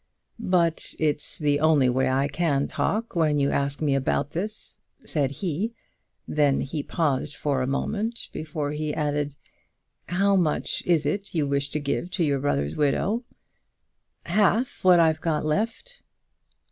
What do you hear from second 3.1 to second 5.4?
when you ask me about this," said